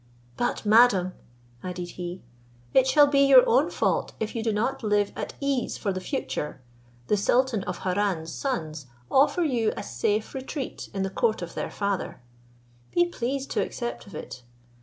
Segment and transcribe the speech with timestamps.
[0.35, 1.13] "But, madam,"
[1.61, 2.23] added he,
[2.73, 6.01] "it shall be your own fault if you do not live at ease for the
[6.01, 6.59] future.
[7.05, 11.69] The sultan of Harran's sons offer you a safe retreat in the court of their
[11.69, 12.19] father;
[12.91, 14.41] be pleased to accept of it.